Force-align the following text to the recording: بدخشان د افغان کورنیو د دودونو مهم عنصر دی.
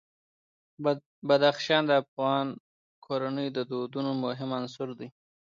بدخشان 1.27 1.83
د 1.87 1.91
افغان 2.03 2.45
کورنیو 3.05 3.55
د 3.57 3.59
دودونو 3.71 4.11
مهم 4.25 4.49
عنصر 4.59 4.89
دی. 4.99 5.07